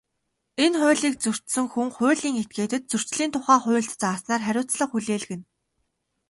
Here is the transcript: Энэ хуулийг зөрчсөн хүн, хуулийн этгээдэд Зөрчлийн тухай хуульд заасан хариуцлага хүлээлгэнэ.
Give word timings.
Энэ 0.63 0.77
хуулийг 0.81 1.15
зөрчсөн 1.23 1.65
хүн, 1.73 1.89
хуулийн 1.97 2.35
этгээдэд 2.41 2.83
Зөрчлийн 2.91 3.31
тухай 3.33 3.59
хуульд 3.63 3.93
заасан 4.01 4.39
хариуцлага 4.45 4.89
хүлээлгэнэ. 4.91 5.43